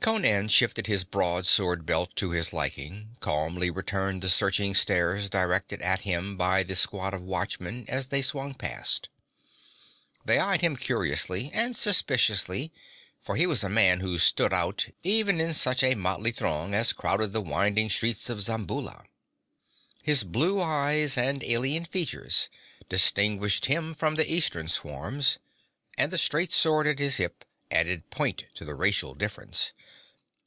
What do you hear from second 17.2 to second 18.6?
the winding streets of